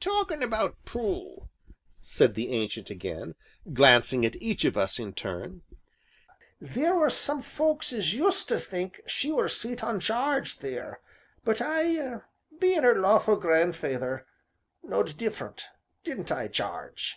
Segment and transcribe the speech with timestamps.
[0.00, 1.50] "Talkin' 'bout Prue,"
[2.00, 3.34] said the Ancient again,
[3.74, 5.60] glancing at each of us in turn,
[6.64, 11.00] "theer was some folks as used to think she were sweet on Jarge theer,
[11.44, 12.22] but I,
[12.58, 14.24] bein' 'er lawful gran'feyther
[14.82, 15.66] knowed different
[16.04, 17.16] didn't I, Jarge?"